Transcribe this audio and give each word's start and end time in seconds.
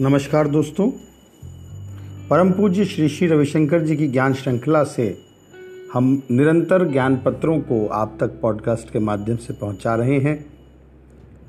नमस्कार 0.00 0.48
दोस्तों। 0.48 0.90
परम 2.30 2.52
पूज्य 2.52 2.84
श्री 2.84 3.08
श्री 3.08 3.26
रविशंकर 3.26 3.82
जी 3.82 3.96
की 3.96 4.08
ज्ञान 4.08 4.34
श्रृंखला 4.34 4.84
से 4.84 5.18
हम 5.92 6.22
निरंतर 6.30 6.92
ज्ञान 6.92 7.16
पत्रों 7.16 7.60
को 7.60 7.86
आप 7.86 8.16
तक 8.20 8.26
पॉडकास्ट 8.26 8.90
के 8.90 8.98
माध्यम 8.98 9.36
से 9.36 9.54
पहुँचा 9.54 9.94
रहे 9.94 10.18
हैं। 10.18 10.46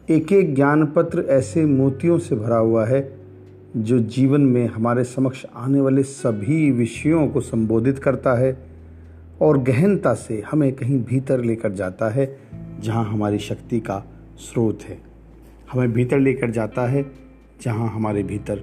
एक 0.09 0.31
एक 0.31 0.55
ज्ञान 0.55 0.85
पत्र 0.85 1.25
ऐसे 1.29 1.65
मोतियों 1.65 2.19
से 2.19 2.35
भरा 2.35 2.57
हुआ 2.57 2.85
है, 2.85 3.17
जो 3.77 3.99
जीवन 3.99 4.41
में 4.41 4.67
हमारे 4.67 5.03
समक्ष 5.03 5.45
आने 5.55 5.81
वाले 5.81 6.03
सभी 6.03 6.71
विषयों 6.71 7.27
को 7.27 7.41
संबोधित 7.41 7.99
करता 7.99 8.33
है 8.33 8.57
और 9.41 9.57
गहनता 9.57 10.13
से 10.13 10.43
हमें 10.51 10.73
कहीं 10.73 11.03
भीतर 11.03 11.43
लेकर 11.43 11.71
जाता 11.71 12.09
है, 12.09 12.39
जहाँ 12.79 13.05
हमारी 13.05 13.39
शक्ति 13.39 13.79
का 13.79 14.03
स्रोत 14.37 14.79
है। 14.81 15.01
हमें 15.71 15.93
भीतर 15.93 16.19
लेकर 16.19 16.51
जाता 16.51 16.87
है 16.87 17.24
जहाँ 17.61 17.89
हमारे 17.89 18.23
भीतर 18.23 18.55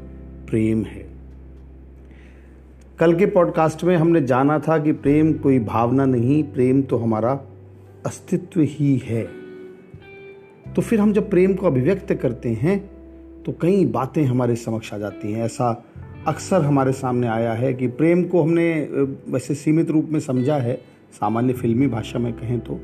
प्रेम 0.49 0.83
है। 0.85 1.05
कल 2.99 3.15
के 3.19 3.27
पॉडकास्ट 3.27 3.85
में 3.85 3.97
हमने 3.97 4.21
जाना 4.21 4.59
था 4.59 4.79
कि 4.79 4.93
प्रेम 4.93 5.33
कोई 5.33 5.59
भावना 5.59 6.05
नहीं, 6.05 6.43
प्रेम 6.45 6.83
तो 6.83 6.97
हमारा 6.97 7.33
अस्तित्व 8.07 8.61
ही 8.61 8.97
है। 9.05 9.23
तो 10.75 10.83
फिर 10.83 11.01
हम 11.01 11.13
जब 11.13 11.31
प्रेम 11.31 11.55
को 11.55 11.67
अभिव्यक्त 11.67 12.13
करते 12.13 12.49
हैं 12.49 12.79
तो 13.43 13.53
कई 13.53 13.85
बातें 13.87 14.23
हमारे 14.25 14.57
समक्ष 14.57 14.93
आ 14.95 14.99
जाती 14.99 15.33
हैं। 15.33 15.45
ऐसा 15.45 15.71
अक्सर 16.27 16.63
हमारे 16.63 16.93
सामने 16.93 17.27
आया 17.27 17.53
है 17.53 17.73
कि 17.75 17.87
प्रेम 17.89 18.23
को 18.25 18.43
हमने 18.43 18.73
वैसे 19.29 19.55
सीमित 19.55 19.91
रूप 19.91 20.09
में 20.11 20.21
समझा 20.21 20.57
है, 20.57 20.75
सामान्य 21.13 21.53
फिल्मी 21.53 21.87
भाषा 21.87 22.19
में 22.19 22.33
कहें 22.33 22.59
तो 22.61 22.75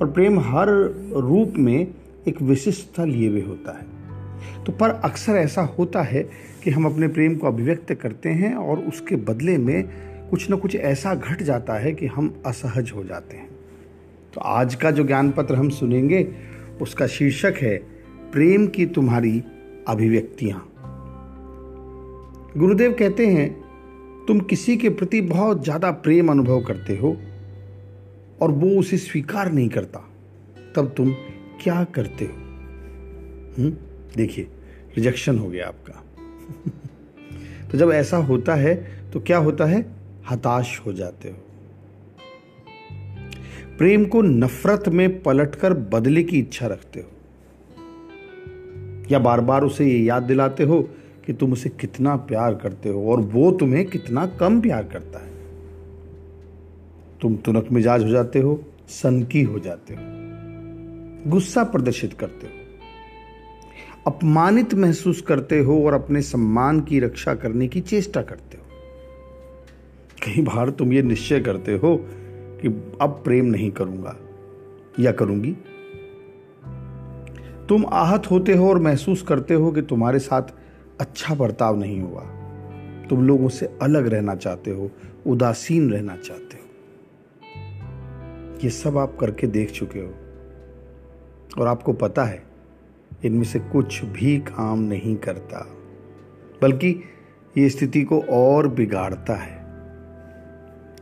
पर 0.00 0.06
प्रेम 0.06 0.38
हर 0.40 0.68
रूप 1.16 1.54
में 1.58 1.86
एक 2.28 2.42
विशिष्टता 2.42 3.04
लिए 3.04 3.28
हुए 3.28 3.40
होता 3.40 3.78
है। 3.78 4.01
तो 4.66 4.72
पर 4.72 4.90
अक्सर 4.90 5.32
ऐसा 5.32 5.62
होता 5.62 6.02
है 6.02 6.22
कि 6.64 6.70
हम 6.70 6.86
अपने 6.86 7.08
प्रेम 7.08 7.36
को 7.36 7.46
अभिव्यक्त 7.46 7.94
करते 7.94 8.28
हैं 8.28 8.54
और 8.54 8.78
उसके 8.78 9.16
बदले 9.16 9.58
में 9.58 9.88
कुछ 10.30 10.50
ना 10.50 10.56
कुछ 10.56 10.76
ऐसा 10.76 11.14
घट 11.14 11.42
जाता 11.42 11.74
है 11.74 11.92
कि 11.92 12.06
हम 12.06 12.42
असहज 12.46 12.92
हो 12.96 13.04
जाते 13.04 13.36
हैं। 13.36 13.48
तो 14.34 14.40
आज 14.40 14.74
का 14.74 14.90
जो 14.90 15.04
ज्ञान 15.04 15.30
पत्र 15.30 15.54
हम 15.54 15.68
सुनेंगे, 15.68 16.34
उसका 16.82 17.06
शीर्षक 17.06 17.54
है, 17.56 17.76
प्रेम 18.32 18.66
की 18.66 18.86
तुम्हारी 18.86 19.42
अभिव्यक्तियाँ। 19.88 20.68
गुरुदेव 22.56 22.92
कहते 22.92 23.26
हैं, 23.26 23.62
तुम 24.28 24.40
किसी 24.40 24.76
के 24.76 24.88
प्रति 24.88 25.20
बहुत 25.20 25.64
ज़्यादा 25.64 25.90
प्रेम 25.90 26.30
अनुभव 26.30 26.60
करते 26.60 26.96
हो 26.96 27.16
और 28.40 28.50
वो 28.50 28.80
उसे 28.80 28.96
स्वीकार 28.96 29.52
नहीं 29.52 29.68
करता। 29.68 29.98
तब 30.76 30.94
तुम 30.96 31.12
क्या 31.62 31.84
करते 31.84 32.24
हो? 32.24 32.32
हुँ? 33.58 33.91
देखिए 34.16 34.44
रिजेक्शन 34.96 35.38
हो 35.38 35.48
गया 35.48 35.68
आपका। 35.68 36.04
तो 37.70 37.78
जब 37.78 37.90
ऐसा 37.90 38.16
होता 38.16 38.54
है 38.54 39.02
तो 39.12 39.20
क्या 39.20 39.38
होता 39.38 39.64
है? 39.64 39.86
हताश 40.30 40.80
हो 40.86 40.92
जाते 40.92 41.28
हो। 41.28 41.36
प्रेम 43.78 44.04
को 44.04 44.22
नफरत 44.22 44.88
में 44.88 45.22
पलटकर 45.22 45.74
बदले 45.74 46.22
की 46.22 46.38
इच्छा 46.38 46.66
रखते 46.66 47.00
हो। 47.00 47.08
या 49.10 49.18
बार 49.18 49.40
बार 49.40 49.64
उसे 49.64 49.86
ये 49.86 49.98
याद 49.98 50.22
दिलाते 50.22 50.64
हो 50.64 50.88
कि 51.26 51.32
तुम 51.32 51.52
उसे 51.52 51.68
कितना 51.68 52.16
प्यार 52.16 52.54
करते 52.54 52.88
हो 52.88 53.12
और 53.12 53.20
वो 53.20 53.52
तुम्हें 53.52 53.86
कितना 53.86 54.26
कम 54.26 54.60
प्यार 54.60 54.84
करता 54.84 55.18
है। 55.18 55.32
तुम 57.20 57.36
तुनक 57.36 57.68
मिजाज 57.72 58.02
हो 58.02 58.08
जाते 58.08 58.38
हो, 58.38 58.64
सनकी 58.88 59.42
हो 59.42 59.58
जाते 59.58 59.94
हो। 59.94 60.00
गुस्सा 61.30 61.64
प्रदर्शित 61.64 62.12
करते 62.12 62.46
हो। 62.46 62.61
अपमानित 64.06 64.74
महसूस 64.74 65.20
करते 65.20 65.58
हो 65.58 65.86
और 65.86 65.94
अपने 65.94 66.22
सम्मान 66.22 66.80
की 66.80 67.00
रक्षा 67.00 67.34
करने 67.34 67.68
की 67.68 67.80
चेष्टा 67.80 68.22
करते 68.22 68.56
हो। 68.56 68.62
कई 70.22 70.42
बार 70.42 70.70
तुम 70.70 70.92
ये 70.92 71.02
निश्चय 71.02 71.40
करते 71.40 71.72
हो 71.72 71.96
कि 72.62 72.68
अब 73.00 73.22
प्रेम 73.24 73.44
नहीं 73.44 73.70
करूँगा, 73.70 74.16
या 75.00 75.12
करूँगी? 75.12 75.56
तुम 77.68 77.86
आहत 77.88 78.30
होते 78.30 78.52
हो 78.52 78.68
और 78.68 78.78
महसूस 78.78 79.22
करते 79.22 79.54
हो 79.54 79.72
कि 79.72 79.82
तुम्हारे 79.82 80.18
साथ 80.18 80.42
अच्छा 81.00 81.34
बर्ताव 81.34 81.76
नहीं 81.76 82.00
हुआ। 82.00 82.22
तुम 83.10 83.26
लोगों 83.26 83.48
से 83.48 83.78
अलग 83.82 84.06
रहना 84.06 84.34
चाहते 84.34 84.70
हो, 84.70 84.90
उदासीन 85.26 85.90
रहना 85.90 86.16
चाहते 86.16 86.56
हो। 86.56 86.62
ये 88.64 88.70
सब 88.70 88.98
आप 88.98 89.16
करके 89.20 89.46
देख 89.46 89.70
चुके 89.70 90.00
हो। 90.00 90.14
और 91.58 91.66
आपको 91.66 91.92
पता 91.92 92.24
है 92.24 92.51
इनमें 93.24 93.44
से 93.44 93.58
कुछ 93.58 94.04
भी 94.04 94.38
काम 94.38 94.78
नहीं 94.78 95.16
करता, 95.16 95.66
बल्कि 96.62 97.04
ये 97.58 97.68
स्थिति 97.68 98.02
को 98.02 98.20
और 98.20 98.68
बिगाड़ता 98.68 99.34
है। 99.34 99.62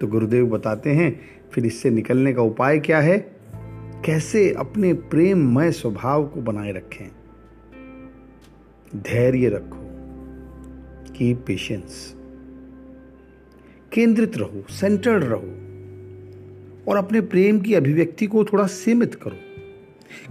तो 0.00 0.06
गुरुदेव 0.06 0.46
बताते 0.46 0.90
हैं, 0.90 1.20
फिर 1.52 1.66
इससे 1.66 1.90
निकलने 1.90 2.32
का 2.32 2.42
उपाय 2.42 2.78
क्या 2.78 3.00
है? 3.00 3.18
कैसे 4.04 4.52
अपने 4.52 4.92
प्रेममय 4.94 5.72
स्वभाव 5.72 6.26
को 6.26 6.40
बनाए 6.40 6.72
रखें? 6.72 7.10
धैर्य 8.96 9.48
रखो 9.48 9.86
की 11.12 11.34
पेशेंस, 11.34 12.14
केंद्रित 13.92 14.36
रहो, 14.36 14.64
सेंटर्ड 14.70 15.24
रहो, 15.24 15.56
और 16.90 16.96
अपने 16.96 17.20
प्रेम 17.20 17.60
की 17.60 17.74
अभिव्यक्ति 17.74 18.26
को 18.26 18.44
थोड़ा 18.44 18.66
सीमित 18.66 19.14
करो। 19.14 19.36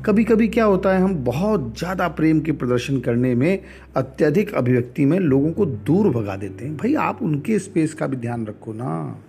कभी 0.06 0.24
कभी 0.24 0.48
क्या 0.48 0.66
होता 0.66 0.94
है, 0.94 1.02
हम 1.02 1.14
बहुत 1.16 1.74
ज़्यादा 1.78 2.08
प्रेम 2.08 2.40
के 2.40 2.52
प्रदर्शन 2.52 3.00
करने 3.00 3.34
में, 3.36 3.60
अत्यधिक 3.96 4.54
अभिव्यक्ति 4.54 5.06
में 5.06 5.18
लोगों 5.20 5.52
को 5.52 5.66
दूर 5.66 6.10
भगा 6.10 6.36
देते 6.36 6.66
हैं। 6.66 6.76
भाई, 6.78 6.94
आप 6.96 7.22
उनके 7.22 7.60
स्पेस 7.60 7.94
का 7.94 8.08
भी 8.08 8.18
ध्यान 8.18 8.46
रखो 8.46 8.74
ना। 8.74 9.22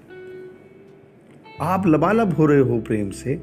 आप 1.63 1.87
लबालब 1.87 2.33
हो 2.33 2.47
रहे 2.47 2.61
हो 2.61 2.79
प्रेम 2.81 3.11
से, 3.11 3.41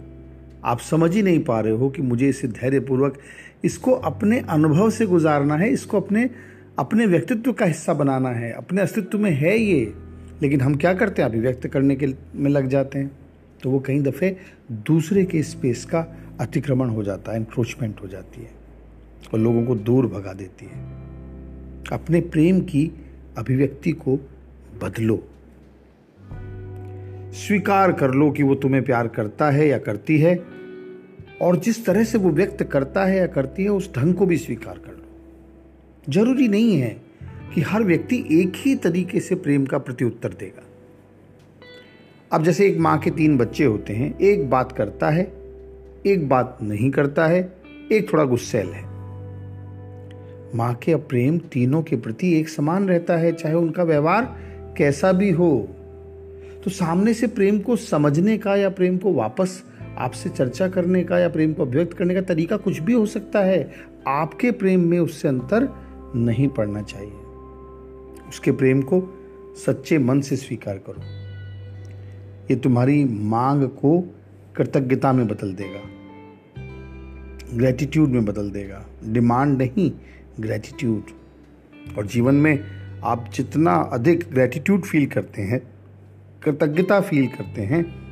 आप 0.65 0.79
समझ 0.79 1.13
ही 1.15 1.21
नहीं 1.21 1.43
पा 1.43 1.59
रहे 1.59 1.73
हो 1.73 1.89
कि 1.89 2.01
मुझे 2.01 2.29
इसे 2.29 2.47
धैर्यपूर्वक 2.47 3.17
इसको 3.65 3.91
अपने 3.91 4.39
अनुभव 4.39 4.89
से 4.89 5.05
गुजारना 5.05 5.55
है, 5.55 5.69
इसको 5.69 6.01
अपने 6.01 6.29
अपने 6.79 7.05
व्यक्तित्व 7.05 7.51
का 7.53 7.65
हिस्सा 7.65 7.93
बनाना 7.93 8.29
है, 8.29 8.51
अपने 8.51 8.81
अस्तित्व 8.81 9.19
में 9.19 9.31
है 9.31 9.57
ये, 9.57 9.93
लेकिन 10.41 10.61
हम 10.61 10.75
क्या 10.75 10.93
करते 10.93 11.21
हैं? 11.21 11.29
अभिव्यक्त 11.29 11.67
करने 11.67 11.95
के 11.95 12.07
में 12.35 12.49
लग 12.51 12.67
जाते 12.67 12.99
हैं। 12.99 13.11
तो 13.63 13.69
वो 13.69 13.79
कई 13.79 13.99
दफ़े 13.99 14.35
दूसरे 14.87 15.23
के 15.25 15.41
स्पेस 15.43 15.85
का 15.85 16.01
अतिक्रमण 16.39 16.89
हो 16.89 17.03
जाता 17.03 17.31
है 17.31 17.37
इंक्रोचमेंट 17.37 18.01
हो 18.01 18.07
जाती 18.07 18.41
है 18.41 18.49
और 19.33 19.39
लोगों 19.39 19.65
को 19.65 19.75
दूर 19.75 20.07
भगा 20.07 20.33
देती 20.33 20.65
है। 20.65 20.83
अपने 21.91 22.21
प्रेम 22.21 22.61
की 22.61 22.91
अभिव्यक्ति 23.37 23.91
को 23.91 24.15
बदलो। 24.83 25.27
स्वीकार 27.33 27.91
कर 27.91 28.11
लो 28.11 28.31
कि 28.31 28.43
वो 28.43 28.55
तुम्हें 28.55 28.83
प्यार 28.83 29.07
करता 29.07 29.49
है 29.49 29.67
या 29.67 29.77
करती 29.77 30.17
है 30.17 30.43
और 31.41 31.57
जिस 31.59 31.85
तरह 31.85 32.03
से 32.03 32.17
वो 32.17 32.29
व्यक्त 32.29 32.63
करता 32.63 33.05
है 33.05 33.17
या 33.17 33.27
करती 33.27 33.63
है, 33.63 33.69
उस 33.69 33.95
ढंग 33.95 34.13
को 34.13 34.25
भी 34.25 34.37
स्वीकार 34.37 34.77
कर 34.77 34.91
लो। 34.91 35.03
ज़रूरी 36.09 36.47
नहीं 36.47 36.77
है 36.77 37.01
कि 37.55 37.61
हर 37.61 37.83
व्यक्ति 37.83 38.25
एक 38.31 38.53
ही 38.55 38.75
तरीके 38.75 39.19
से 39.19 39.35
प्रेम 39.35 39.65
का 39.65 39.77
प्रत्युत्तर 39.77 40.29
देगा। 40.29 40.63
अब 42.31 42.43
जैसे 42.43 42.67
एक 42.67 42.77
माँ 42.77 42.99
के 42.99 43.11
तीन 43.11 43.37
बच्चे 43.37 43.63
होते 43.63 43.93
हैं, 43.93 44.19
एक 44.19 44.49
बात 44.49 44.71
करता 44.71 45.09
है 45.09 45.36
एक 46.05 46.29
बात 46.29 46.57
नहीं 46.61 46.91
करता 46.91 47.27
है, 47.27 47.53
एक 47.91 48.13
थोड़ा 48.13 48.23
गुस्सेल 48.23 48.67
है। 48.67 48.87
माँ 50.55 50.73
के 50.73 50.95
प्रेम 50.95 51.37
तीनों 51.37 51.81
के 51.81 51.95
प्रति 51.95 52.39
एक 52.39 52.49
समान 52.49 52.89
रहता 52.89 53.17
है, 53.17 53.31
चाहे 53.31 53.55
उनका 53.55 53.83
व्यवहार 53.83 54.37
कैसा 54.77 55.11
भी 55.11 55.31
हो। 55.31 55.69
तो 56.63 56.71
सामने 56.71 57.13
से 57.13 57.27
प्रेम 57.27 57.59
को 57.59 57.75
समझने 57.75 58.37
का 58.37 58.55
या 58.55 58.69
प्रेम 58.69 58.97
को 58.97 59.13
वापस 59.13 59.63
आपसे 59.97 60.29
चर्चा 60.29 60.67
करने 60.67 61.03
का 61.03 61.19
या 61.19 61.29
प्रेम 61.29 61.53
को 61.53 61.61
अभिव्यक्त 61.61 61.93
करने 61.93 62.13
का 62.13 62.21
तरीका 62.21 62.57
कुछ 62.57 62.79
भी 62.79 62.93
हो 62.93 63.05
सकता 63.05 63.39
है, 63.39 63.71
आपके 64.07 64.51
प्रेम 64.51 64.79
में 64.79 64.99
उससे 64.99 65.27
अंतर 65.27 65.69
नहीं 66.15 66.47
पड़ना 66.47 66.81
चाहिए। 66.81 67.11
उसके 68.29 68.51
प्रेम 68.51 68.81
को 68.81 69.03
सच्चे 69.65 69.97
मन 69.97 70.21
से 70.21 70.35
स्वीकार 70.35 70.77
करो। 70.77 71.01
ये 72.51 72.55
तुम्हारी 72.55 73.05
मांग 73.05 73.63
को 73.63 74.15
कृतज्ञता 74.55 75.13
में 75.13 75.27
बदल 75.27 75.53
देगा। 75.53 75.96
ग्रेटिट्यूड 77.53 78.09
में 78.09 78.25
बदल 78.25 78.49
देगा। 78.49 78.85
डिमांड 79.05 79.57
नहीं 79.57 79.91
ग्रेटिट्यूड 80.39 81.03
और 81.97 82.07
जीवन 82.07 82.35
में 82.35 82.59
आप 83.03 83.29
जितना 83.33 83.75
अधिक 83.75 84.29
ग्रेटिट्यूड 84.31 84.81
फील 84.81 85.05
करते 85.05 85.41
हैं, 85.41 85.61
कृतज्ञता 86.43 87.01
फील 87.01 87.27
करते 87.27 87.61
हैं, 87.61 88.07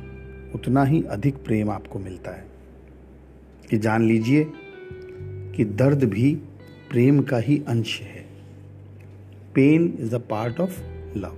उतना 0.52 0.84
ही 0.84 1.02
अधिक 1.02 1.34
प्रेम 1.34 1.70
आपको 1.70 1.98
मिलता 1.98 2.30
है। 2.30 2.46
कि 3.70 3.78
जान 3.78 4.02
लीजिए 4.08 4.46
कि 5.56 5.64
दर्द 5.64 6.04
भी 6.04 6.34
प्रेम 6.90 7.22
का 7.22 7.38
ही 7.38 7.62
अंश 7.68 8.00
है। 8.00 8.26
Pain 9.54 9.98
is 10.00 10.14
a 10.14 10.18
part 10.18 10.60
of 10.60 10.80
love 11.16 11.36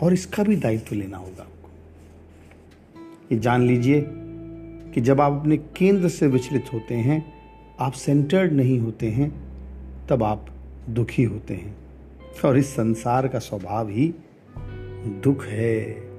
और 0.00 0.12
इसका 0.12 0.42
भी 0.42 0.56
दायित्व 0.56 0.94
लेना 0.96 1.16
होगा 1.16 1.42
आपको। 1.42 1.70
ये 3.32 3.38
जान 3.38 3.62
लीजिए 3.62 4.00
कि 4.94 5.00
जब 5.00 5.20
आप 5.20 5.32
अपने 5.32 5.56
केंद्र 5.56 6.08
से 6.08 6.26
विचलित 6.26 6.64
होते 6.74 6.94
हैं, 6.94 7.32
आप 7.80 7.92
सेंटर्ड 7.92 8.52
नहीं 8.52 8.78
होते 8.78 9.08
हैं, 9.08 9.42
तब 10.08 10.22
आप 10.22 10.46
दुखी 10.90 11.22
होते 11.22 11.54
हैं। 11.54 11.76
और 12.44 12.58
इस 12.58 12.66
संसार 12.66 13.28
का 13.28 13.38
स्वभाव 13.38 13.88
ही 13.88 14.14
दुख 15.24 15.44
है। 15.44 16.11